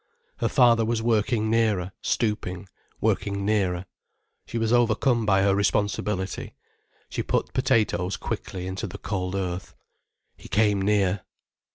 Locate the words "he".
10.35-10.47